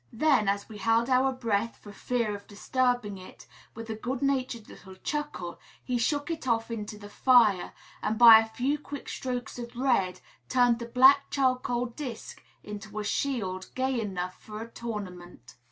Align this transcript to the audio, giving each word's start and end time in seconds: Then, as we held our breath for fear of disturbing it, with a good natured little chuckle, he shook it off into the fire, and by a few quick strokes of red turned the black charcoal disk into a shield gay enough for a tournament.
Then, 0.11 0.47
as 0.49 0.67
we 0.67 0.79
held 0.79 1.11
our 1.11 1.31
breath 1.31 1.77
for 1.77 1.91
fear 1.93 2.33
of 2.35 2.47
disturbing 2.47 3.19
it, 3.19 3.45
with 3.75 3.87
a 3.87 3.93
good 3.93 4.23
natured 4.23 4.67
little 4.67 4.95
chuckle, 4.95 5.59
he 5.83 5.99
shook 5.99 6.31
it 6.31 6.47
off 6.47 6.71
into 6.71 6.97
the 6.97 7.07
fire, 7.07 7.71
and 8.01 8.17
by 8.17 8.39
a 8.39 8.49
few 8.49 8.79
quick 8.79 9.07
strokes 9.07 9.59
of 9.59 9.75
red 9.75 10.19
turned 10.49 10.79
the 10.79 10.87
black 10.87 11.29
charcoal 11.29 11.85
disk 11.85 12.41
into 12.63 12.97
a 12.97 13.03
shield 13.03 13.69
gay 13.75 14.01
enough 14.01 14.41
for 14.41 14.59
a 14.63 14.71
tournament. 14.71 15.53